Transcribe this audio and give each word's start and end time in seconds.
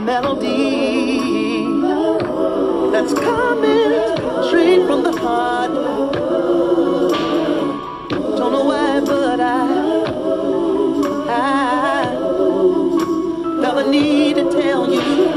melody 0.00 1.66
that's 2.90 3.12
coming 3.12 4.16
straight 4.48 4.86
from 4.86 5.02
the 5.02 5.12
heart. 5.20 5.72
Don't 8.36 8.52
know 8.52 8.64
why, 8.64 9.00
but 9.00 9.40
I, 9.40 10.04
I 11.28 12.04
felt 13.62 13.76
the 13.76 13.90
need 13.90 14.36
to 14.36 14.50
tell 14.50 14.90
you. 14.92 15.29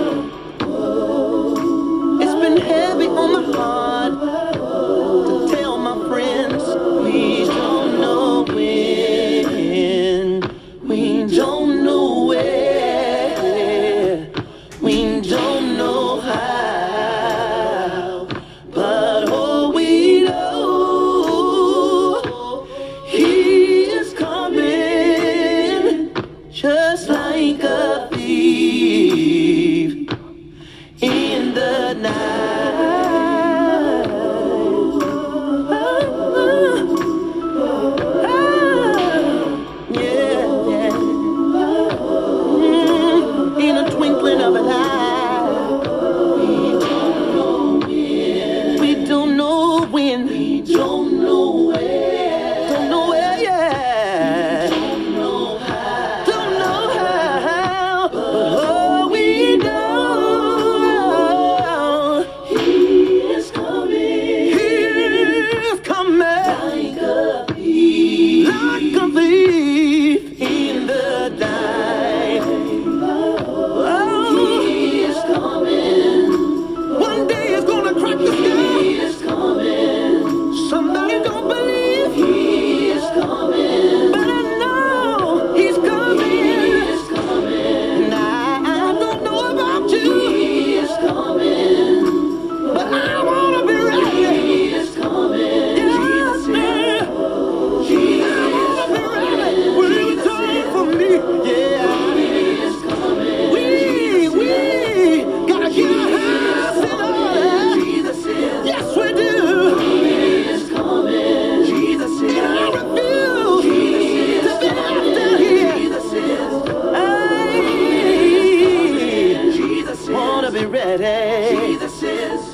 Jesus 120.97 122.03
is, 122.03 122.53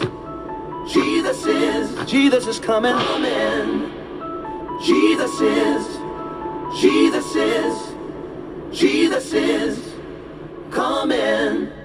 Jesus 0.92 1.46
is, 1.46 2.10
Jesus 2.10 2.48
is 2.48 2.60
coming. 2.60 2.94
coming. 2.94 3.92
Jesus 4.82 5.42
is, 5.42 6.00
Jesus 6.80 7.36
is, 7.36 7.96
Jesus 8.72 9.34
is 9.34 9.94
coming. 10.72 11.79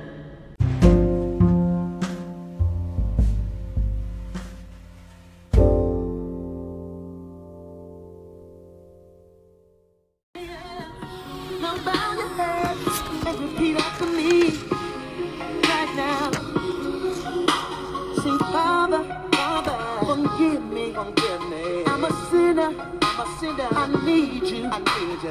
consider. 23.44 23.68
I 23.72 24.04
need 24.04 24.42
you. 24.44 24.68
I 24.70 24.78
need 24.78 25.22
you. 25.22 25.30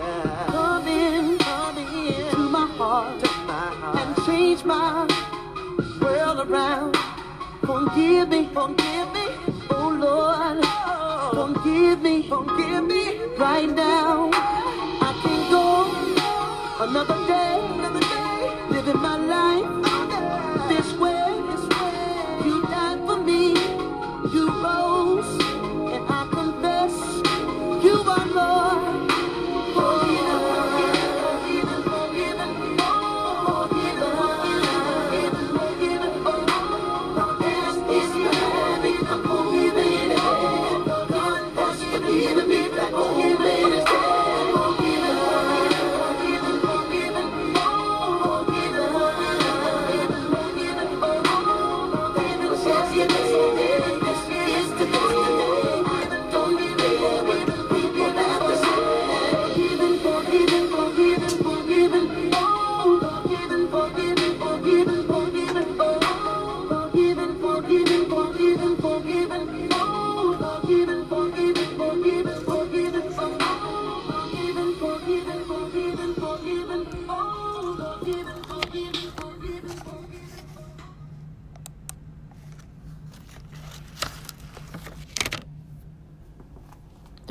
Come 0.51 0.88
in, 0.88 1.38
come 1.40 1.78
in 1.78 2.31
to 2.31 2.38
my 2.38 2.68
heart, 2.78 3.19
to 3.19 3.31
my 3.47 3.68
heart. 3.79 3.97
and 3.97 4.25
change 4.25 4.63
my 4.63 5.07
world 6.01 6.47
around. 6.47 6.97
Forgive 7.66 8.29
me, 8.29 8.50
forgive 8.53 9.13
me, 9.13 9.25
oh 9.69 9.97
Lord. 10.00 10.59
Oh. 10.63 11.53
Forgive 11.53 12.01
me, 12.01 12.28
forgive 12.28 12.84
me 12.85 13.19
right 13.38 13.69
now. 13.69 14.30
I 14.34 15.12
can't 15.24 15.50
go 15.50 16.84
another. 16.84 17.23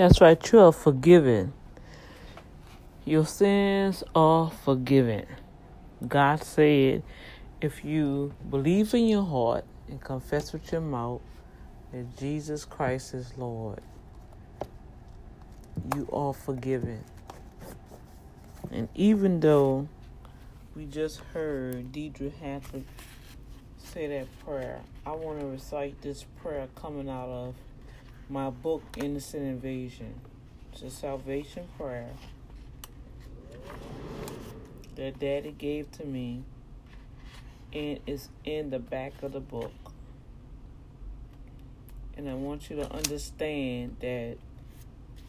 That's 0.02 0.20
right, 0.20 0.50
you 0.50 0.58
are 0.58 0.72
forgiven. 0.72 1.52
Your 3.04 3.24
sins 3.24 4.02
are 4.16 4.50
forgiven. 4.50 5.26
God 6.08 6.42
said, 6.42 7.04
if 7.60 7.84
you 7.84 8.34
believe 8.50 8.94
in 8.94 9.06
your 9.06 9.24
heart 9.24 9.64
and 9.86 10.00
confess 10.00 10.52
with 10.52 10.72
your 10.72 10.80
mouth 10.80 11.20
that 11.92 12.18
Jesus 12.18 12.64
Christ 12.64 13.14
is 13.14 13.32
Lord, 13.38 13.80
you 15.94 16.08
are 16.12 16.34
forgiven. 16.34 17.04
And 18.72 18.88
even 18.96 19.38
though 19.38 19.86
we 20.74 20.86
just 20.86 21.20
heard 21.32 21.92
Deidre 21.92 22.32
Hanford 22.40 22.82
say 23.78 24.08
that 24.08 24.26
prayer, 24.44 24.80
I 25.06 25.12
want 25.12 25.38
to 25.38 25.46
recite 25.46 26.02
this 26.02 26.24
prayer 26.42 26.66
coming 26.74 27.08
out 27.08 27.28
of 27.28 27.54
my 28.32 28.48
book, 28.48 28.82
Innocent 28.96 29.42
Invasion. 29.42 30.14
It's 30.72 30.80
a 30.80 30.88
salvation 30.88 31.68
prayer 31.76 32.08
that 34.96 35.18
daddy 35.18 35.52
gave 35.52 35.92
to 35.98 36.06
me, 36.06 36.42
and 37.74 38.00
it's 38.06 38.30
in 38.46 38.70
the 38.70 38.78
back 38.78 39.22
of 39.22 39.32
the 39.32 39.40
book. 39.40 39.74
And 42.16 42.26
I 42.26 42.32
want 42.32 42.70
you 42.70 42.76
to 42.76 42.90
understand 42.90 43.96
that 44.00 44.38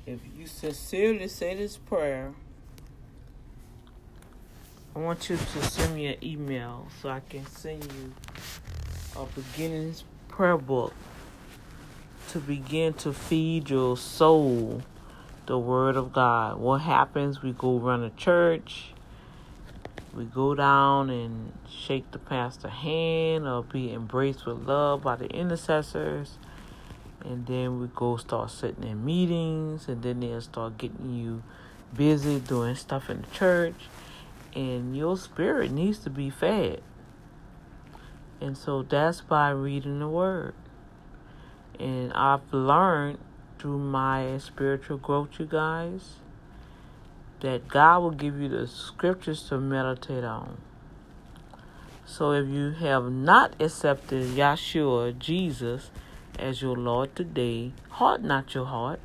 if 0.05 0.19
you 0.37 0.47
sincerely 0.47 1.27
say 1.27 1.55
this 1.55 1.75
prayer, 1.75 2.31
I 4.95 4.99
want 4.99 5.29
you 5.29 5.35
to 5.35 5.63
send 5.63 5.93
me 5.93 6.05
an 6.05 6.23
email 6.23 6.87
so 7.01 7.09
I 7.09 7.19
can 7.19 7.45
send 7.47 7.83
you 7.83 8.13
a 9.17 9.25
beginnings 9.25 10.05
prayer 10.29 10.57
book 10.57 10.93
to 12.33 12.39
begin 12.39 12.91
to 12.91 13.13
feed 13.13 13.69
your 13.69 13.95
soul 13.95 14.81
the 15.45 15.55
word 15.55 15.95
of 15.95 16.11
God. 16.11 16.59
What 16.59 16.81
happens? 16.81 17.43
We 17.43 17.51
go 17.51 17.77
run 17.77 18.01
a 18.01 18.09
church. 18.09 18.85
We 20.15 20.23
go 20.23 20.55
down 20.55 21.11
and 21.11 21.53
shake 21.69 22.09
the 22.09 22.17
pastor 22.17 22.69
hand 22.69 23.47
or 23.47 23.61
be 23.61 23.93
embraced 23.93 24.47
with 24.47 24.65
love 24.65 25.03
by 25.03 25.15
the 25.15 25.27
intercessors. 25.27 26.39
And 27.23 27.45
then 27.45 27.79
we 27.79 27.87
go 27.93 28.17
start 28.17 28.49
sitting 28.49 28.83
in 28.83 29.05
meetings 29.05 29.87
and 29.87 30.01
then 30.01 30.19
they'll 30.19 30.41
start 30.41 30.79
getting 30.79 31.13
you 31.13 31.43
busy 31.95 32.39
doing 32.39 32.73
stuff 32.73 33.11
in 33.11 33.21
the 33.21 33.27
church. 33.27 33.89
And 34.55 34.97
your 34.97 35.17
spirit 35.17 35.69
needs 35.69 35.99
to 35.99 36.09
be 36.09 36.31
fed. 36.31 36.81
And 38.41 38.57
so 38.57 38.81
that's 38.81 39.21
by 39.21 39.51
reading 39.51 39.99
the 39.99 40.09
word. 40.09 40.55
And 41.79 42.13
I've 42.13 42.53
learned 42.53 43.19
through 43.59 43.79
my 43.79 44.37
spiritual 44.37 44.97
growth, 44.97 45.39
you 45.39 45.45
guys, 45.45 46.15
that 47.39 47.67
God 47.67 47.99
will 47.99 48.11
give 48.11 48.39
you 48.39 48.49
the 48.49 48.67
scriptures 48.67 49.43
to 49.49 49.57
meditate 49.57 50.23
on. 50.23 50.57
So 52.05 52.31
if 52.31 52.47
you 52.47 52.71
have 52.71 53.11
not 53.11 53.55
accepted 53.61 54.27
Yeshua, 54.35 55.17
Jesus, 55.17 55.89
as 56.37 56.61
your 56.61 56.75
Lord 56.75 57.15
today, 57.15 57.73
heart 57.89 58.21
not 58.21 58.53
your 58.53 58.65
heart. 58.65 58.99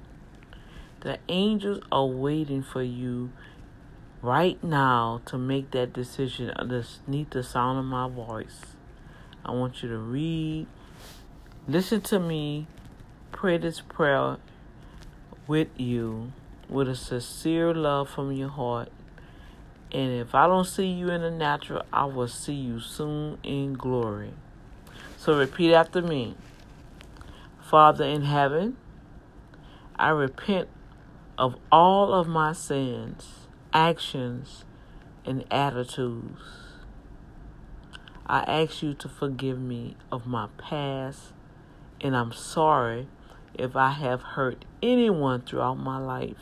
The 1.01 1.19
angels 1.29 1.81
are 1.93 2.07
waiting 2.07 2.63
for 2.63 2.83
you 2.83 3.31
right 4.21 4.63
now 4.65 5.21
to 5.27 5.39
make 5.39 5.71
that 5.71 5.93
decision 5.93 6.51
underneath 6.51 7.31
the 7.31 7.43
sound 7.45 7.79
of 7.79 7.85
my 7.85 8.09
voice. 8.09 8.77
I 9.45 9.53
want 9.53 9.83
you 9.83 9.89
to 9.91 9.99
read, 9.99 10.67
listen 11.69 12.01
to 12.01 12.19
me, 12.19 12.67
pray 13.31 13.59
this 13.59 13.81
prayer 13.81 14.39
with 15.47 15.69
you 15.77 16.33
with 16.69 16.89
a 16.89 16.97
sincere 16.97 17.75
love 17.75 18.09
from 18.09 18.33
your 18.33 18.49
heart. 18.49 18.91
And 19.93 20.13
if 20.13 20.35
I 20.35 20.47
don't 20.47 20.67
see 20.67 20.87
you 20.87 21.11
in 21.11 21.23
the 21.23 21.31
natural, 21.31 21.83
I 21.93 22.07
will 22.07 22.29
see 22.29 22.55
you 22.55 22.81
soon 22.81 23.39
in 23.43 23.75
glory. 23.75 24.33
So 25.19 25.39
repeat 25.39 25.75
after 25.75 26.03
me. 26.03 26.37
Father 27.63 28.05
in 28.05 28.23
heaven, 28.23 28.77
I 29.97 30.11
repent 30.11 30.69
of 31.37 31.57
all 31.71 32.15
of 32.15 32.27
my 32.27 32.53
sins, 32.53 33.47
actions, 33.73 34.65
and 35.25 35.45
attitudes. 35.51 36.41
I 38.27 38.41
ask 38.41 38.83
you 38.83 38.95
to 38.95 39.09
forgive 39.09 39.59
me 39.59 39.97
of 40.11 40.27
my 40.27 40.49
past, 40.59 41.33
and 42.01 42.17
I'm 42.17 42.33
sorry 42.33 43.09
if 43.55 43.77
I 43.77 43.91
have 43.91 44.23
hurt 44.23 44.65
anyone 44.83 45.43
throughout 45.43 45.75
my 45.75 45.99
life. 45.99 46.37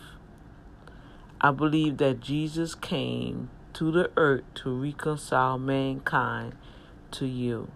I 1.41 1.51
believe 1.51 1.99
that 1.99 2.21
Jesus 2.21 2.75
came 2.75 3.51
to 3.75 3.91
the 3.91 4.11
earth 4.17 4.45
to 4.57 4.71
reconcile 4.71 5.59
mankind 5.59 6.55
to 7.13 7.27
you. 7.27 7.71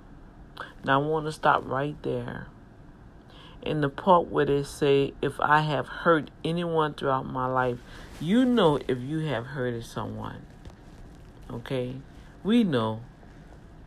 Now 0.84 1.02
I 1.02 1.06
want 1.06 1.26
to 1.26 1.32
stop 1.32 1.62
right 1.66 2.00
there. 2.02 2.48
In 3.62 3.82
the 3.82 3.90
part 3.90 4.28
where 4.28 4.46
they 4.46 4.62
say, 4.62 5.12
if 5.20 5.38
I 5.40 5.60
have 5.60 5.86
hurt 5.86 6.30
anyone 6.42 6.94
throughout 6.94 7.26
my 7.26 7.46
life, 7.46 7.78
you 8.18 8.46
know 8.46 8.78
if 8.88 8.98
you 8.98 9.18
have 9.20 9.48
hurted 9.48 9.84
someone. 9.84 10.46
Okay? 11.50 11.96
We 12.42 12.64
know. 12.64 13.00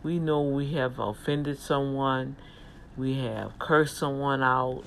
We 0.03 0.19
know 0.19 0.41
we 0.41 0.73
have 0.73 0.99
offended 0.99 1.57
someone. 1.57 2.35
We 2.97 3.19
have 3.19 3.57
cursed 3.59 3.97
someone 3.97 4.43
out 4.43 4.83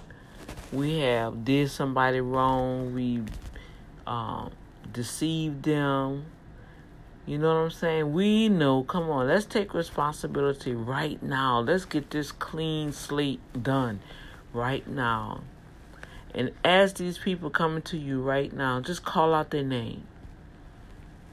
we 0.73 0.99
have 0.99 1.45
did 1.45 1.71
somebody 1.71 2.21
wrong, 2.21 2.95
we 2.95 3.23
um, 4.07 4.51
deceived 4.93 5.63
them. 5.63 6.27
You 7.25 7.39
know 7.39 7.49
what 7.49 7.61
I'm 7.61 7.71
saying? 7.71 8.13
We 8.13 8.49
know, 8.49 8.83
come 8.83 9.11
on, 9.11 9.27
let's 9.27 9.47
take 9.47 9.75
responsibility 9.75 10.75
right 10.75 11.21
now. 11.23 11.61
Let's 11.61 11.85
get 11.85 12.11
this 12.11 12.31
clean 12.31 12.93
slate 12.93 13.41
done 13.61 14.01
right 14.53 14.87
now. 14.87 15.43
And 16.35 16.53
as 16.65 16.95
these 16.95 17.19
people 17.19 17.51
coming 17.51 17.83
to 17.83 17.97
you 17.97 18.21
right 18.21 18.53
now, 18.53 18.81
just 18.81 19.05
call 19.05 19.35
out 19.35 19.51
their 19.51 19.65
name. 19.65 20.07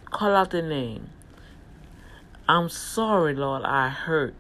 Call 0.10 0.36
out 0.36 0.52
their 0.52 0.68
name. 0.68 1.10
I'm 2.48 2.70
sorry, 2.70 3.36
Lord, 3.36 3.64
I 3.64 3.90
hurt 3.90 4.36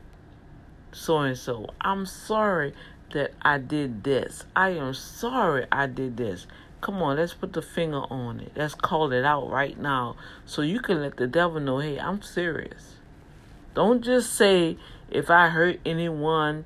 so 0.94 1.20
and 1.20 1.38
so. 1.38 1.70
I'm 1.82 2.06
sorry 2.06 2.74
that 3.14 3.34
I 3.42 3.58
did 3.58 4.04
this. 4.04 4.44
I 4.56 4.70
am 4.70 4.94
sorry 4.94 5.66
I 5.72 5.88
did 5.88 6.18
this. 6.18 6.48
Come 6.82 7.02
on, 7.02 7.18
let's 7.18 7.34
put 7.34 7.54
the 7.54 7.62
finger 7.62 8.02
on 8.10 8.42
it. 8.42 8.52
Let's 8.56 8.76
call 8.76 9.12
it 9.14 9.24
out 9.24 9.50
right 9.50 9.80
now 9.80 10.18
so 10.46 10.62
you 10.62 10.80
can 10.80 11.02
let 11.02 11.18
the 11.18 11.28
devil 11.28 11.60
know, 11.60 11.80
hey, 11.80 11.98
I'm 11.98 12.22
serious. 12.22 12.96
Don't 13.74 14.04
just 14.04 14.34
say, 14.34 14.78
if 15.10 15.30
I 15.30 15.50
hurt 15.50 15.80
anyone, 15.86 16.66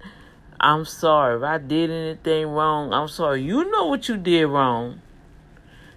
I'm 0.59 0.85
sorry. 0.85 1.37
If 1.37 1.43
I 1.43 1.57
did 1.59 1.91
anything 1.91 2.47
wrong, 2.47 2.93
I'm 2.93 3.07
sorry. 3.07 3.43
You 3.43 3.69
know 3.69 3.85
what 3.85 4.09
you 4.09 4.17
did 4.17 4.47
wrong. 4.47 5.01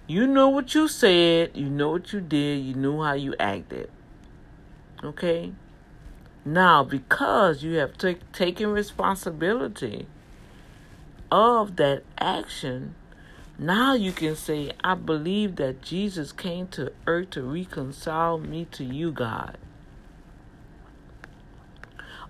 You 0.07 0.27
know 0.27 0.49
what 0.49 0.75
you 0.75 0.87
said. 0.87 1.51
You 1.55 1.69
know 1.69 1.91
what 1.91 2.13
you 2.13 2.21
did. 2.21 2.63
You 2.63 2.75
knew 2.75 3.01
how 3.01 3.13
you 3.13 3.33
acted. 3.39 3.89
Okay? 5.03 5.53
Now, 6.43 6.83
because 6.83 7.63
you 7.63 7.75
have 7.75 7.97
t- 7.97 8.17
taken 8.33 8.69
responsibility 8.69 10.07
of 11.31 11.75
that 11.75 12.03
action, 12.17 12.95
now 13.59 13.93
you 13.93 14.11
can 14.11 14.35
say, 14.35 14.71
I 14.83 14.95
believe 14.95 15.57
that 15.57 15.83
Jesus 15.83 16.31
came 16.31 16.67
to 16.69 16.91
earth 17.05 17.31
to 17.31 17.43
reconcile 17.43 18.39
me 18.39 18.65
to 18.71 18.83
you, 18.83 19.11
God. 19.11 19.57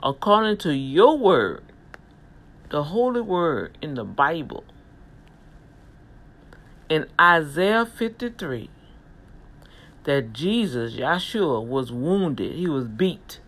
According 0.03 0.57
to 0.57 0.73
your 0.73 1.17
word, 1.17 1.63
the 2.69 2.83
holy 2.83 3.21
word 3.21 3.77
in 3.81 3.93
the 3.93 4.03
Bible, 4.03 4.65
in 6.89 7.05
Isaiah 7.19 7.85
53, 7.85 8.69
that 10.03 10.33
Jesus, 10.33 10.95
Yeshua, 10.95 11.63
was 11.63 11.91
wounded, 11.91 12.53
he 12.55 12.67
was 12.67 12.87
beat 12.87 13.40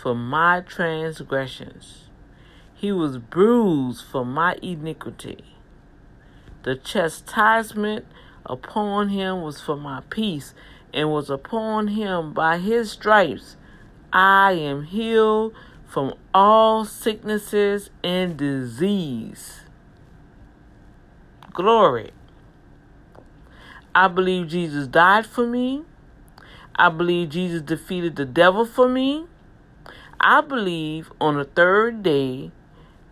for 0.00 0.14
my 0.14 0.60
transgressions 0.60 2.10
he 2.80 2.90
was 2.90 3.18
bruised 3.18 4.02
for 4.02 4.24
my 4.24 4.56
iniquity. 4.62 5.44
The 6.62 6.76
chastisement 6.76 8.06
upon 8.46 9.10
him 9.10 9.42
was 9.42 9.60
for 9.60 9.76
my 9.76 10.00
peace, 10.08 10.54
and 10.94 11.10
was 11.10 11.28
upon 11.28 11.88
him 11.88 12.32
by 12.32 12.56
his 12.56 12.90
stripes. 12.90 13.58
I 14.14 14.52
am 14.52 14.84
healed 14.84 15.52
from 15.86 16.14
all 16.32 16.86
sicknesses 16.86 17.90
and 18.02 18.38
disease. 18.38 19.60
Glory. 21.52 22.12
I 23.94 24.08
believe 24.08 24.48
Jesus 24.48 24.86
died 24.86 25.26
for 25.26 25.46
me. 25.46 25.82
I 26.76 26.88
believe 26.88 27.28
Jesus 27.28 27.60
defeated 27.60 28.16
the 28.16 28.24
devil 28.24 28.64
for 28.64 28.88
me. 28.88 29.26
I 30.20 30.42
believe 30.42 31.10
on 31.20 31.38
the 31.38 31.44
third 31.44 32.02
day 32.02 32.50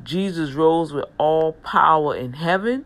Jesus 0.02 0.52
rose 0.52 0.92
with 0.92 1.06
all 1.16 1.52
power 1.52 2.14
in 2.14 2.34
heaven, 2.34 2.84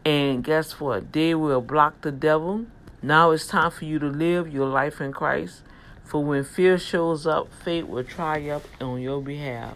and 0.06 0.44
guess 0.44 0.80
what? 0.80 1.14
They 1.14 1.36
will 1.36 1.62
block 1.62 2.02
the 2.02 2.12
devil. 2.12 2.66
Now 3.02 3.32
it's 3.32 3.48
time 3.48 3.72
for 3.72 3.86
you 3.86 4.00
to 4.00 4.08
live 4.08 4.52
your 4.52 4.68
life 4.68 5.00
in 5.02 5.12
Christ. 5.14 5.62
For 6.04 6.24
when 6.24 6.44
fear 6.44 6.78
shows 6.78 7.28
up, 7.28 7.52
fate 7.52 7.88
will 7.88 8.04
triumph 8.04 8.68
on 8.80 9.02
your 9.02 9.22
behalf. 9.22 9.76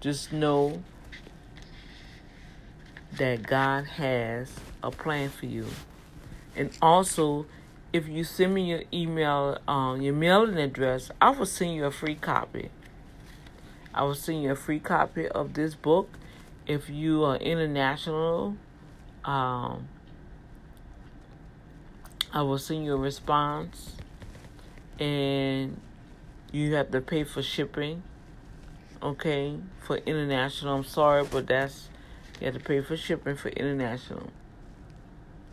Just 0.00 0.32
know 0.32 0.82
that 3.16 3.42
God 3.42 3.86
has 3.86 4.52
a 4.82 4.90
plan 4.90 5.30
for 5.30 5.46
you. 5.46 5.66
And 6.54 6.70
also, 6.82 7.46
if 7.92 8.08
you 8.08 8.24
send 8.24 8.54
me 8.54 8.70
your 8.70 8.82
email, 8.92 9.58
um, 9.66 10.02
your 10.02 10.14
mailing 10.14 10.58
address, 10.58 11.10
I 11.20 11.30
will 11.30 11.46
send 11.46 11.74
you 11.74 11.86
a 11.86 11.90
free 11.90 12.14
copy. 12.14 12.70
I 13.94 14.04
will 14.04 14.14
send 14.14 14.42
you 14.42 14.52
a 14.52 14.56
free 14.56 14.80
copy 14.80 15.28
of 15.28 15.54
this 15.54 15.74
book. 15.74 16.10
If 16.66 16.90
you 16.90 17.24
are 17.24 17.36
international, 17.36 18.56
um, 19.24 19.88
I 22.32 22.42
will 22.42 22.58
send 22.58 22.84
you 22.84 22.94
a 22.94 22.98
response, 22.98 23.96
and 24.98 25.80
you 26.52 26.74
have 26.74 26.90
to 26.90 27.00
pay 27.00 27.24
for 27.24 27.42
shipping 27.42 28.02
okay, 29.02 29.56
for 29.80 29.96
international. 29.98 30.76
I'm 30.76 30.84
sorry, 30.84 31.24
but 31.24 31.46
that's 31.46 31.88
you 32.40 32.46
have 32.46 32.54
to 32.54 32.60
pay 32.60 32.80
for 32.80 32.96
shipping 32.96 33.36
for 33.36 33.48
international. 33.50 34.30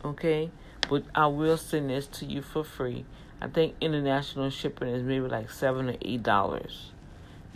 Okay, 0.04 0.50
but 0.88 1.04
I 1.14 1.26
will 1.26 1.56
send 1.56 1.90
this 1.90 2.06
to 2.08 2.26
you 2.26 2.42
for 2.42 2.64
free. 2.64 3.04
I 3.40 3.48
think 3.48 3.74
international 3.80 4.50
shipping 4.50 4.88
is 4.88 5.02
maybe 5.02 5.26
like 5.26 5.50
seven 5.50 5.90
or 5.90 5.96
eight 6.02 6.22
dollars. 6.22 6.92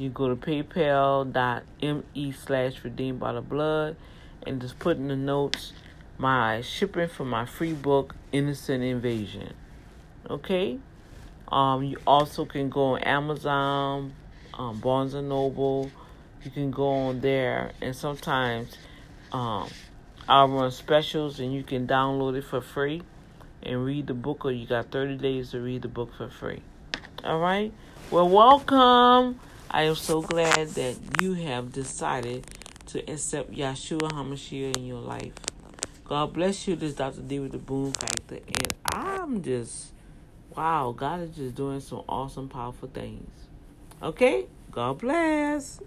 You 0.01 0.09
go 0.09 0.35
to 0.35 0.37
paypal.me 0.37 2.33
slash 2.33 2.83
redeemed 2.83 3.21
by 3.21 3.35
the 3.35 3.43
blood 3.43 3.97
and 4.47 4.59
just 4.59 4.79
put 4.79 4.97
in 4.97 5.09
the 5.09 5.17
notes 5.17 5.75
my 6.17 6.63
shipping 6.63 7.07
for 7.07 7.27
my 7.27 7.45
free 7.45 7.75
book 7.75 8.15
Innocent 8.33 8.83
Invasion. 8.83 9.53
Okay? 10.31 10.79
Um 11.53 11.85
you 11.85 11.99
also 12.07 12.47
can 12.47 12.71
go 12.71 12.95
on 12.95 13.01
Amazon, 13.01 14.15
um, 14.55 14.81
Barnes 14.81 15.13
and 15.13 15.29
Noble. 15.29 15.91
You 16.43 16.51
can 16.51 16.71
go 16.71 16.89
on 16.89 17.21
there, 17.21 17.73
and 17.83 17.95
sometimes 17.95 18.79
um, 19.33 19.69
I'll 20.27 20.49
run 20.49 20.71
specials, 20.71 21.41
and 21.41 21.53
you 21.53 21.63
can 21.63 21.87
download 21.87 22.39
it 22.39 22.45
for 22.45 22.63
free 22.63 23.03
and 23.63 23.85
read 23.85 24.07
the 24.07 24.15
book, 24.15 24.47
or 24.47 24.51
you 24.51 24.67
got 24.67 24.91
30 24.91 25.19
days 25.19 25.51
to 25.51 25.61
read 25.61 25.83
the 25.83 25.89
book 25.89 26.15
for 26.17 26.31
free. 26.31 26.63
All 27.23 27.39
right. 27.39 27.71
Well, 28.11 28.31
welcome. 28.31 29.39
I 29.73 29.85
am 29.85 29.95
so 29.95 30.21
glad 30.21 30.71
that 30.71 30.97
you 31.21 31.35
have 31.35 31.73
decided 31.73 32.45
to 32.87 32.99
accept 33.09 33.53
Yeshua 33.53 34.11
HaMashiach 34.11 34.77
in 34.77 34.85
your 34.85 34.99
life. 34.99 35.33
God 36.03 36.33
bless 36.33 36.67
you. 36.67 36.75
This 36.75 36.91
is 36.91 36.97
Dr. 36.97 37.21
D 37.21 37.39
with 37.39 37.53
the 37.53 37.59
Boom 37.59 37.93
Factor, 37.93 38.41
and 38.49 38.75
I'm 38.85 39.41
just 39.45 39.93
wow. 40.57 40.93
God 40.97 41.21
is 41.21 41.37
just 41.37 41.55
doing 41.55 41.79
some 41.79 42.03
awesome, 42.09 42.49
powerful 42.49 42.89
things. 42.93 43.31
Okay? 44.03 44.47
God 44.73 44.99
bless. 44.99 45.81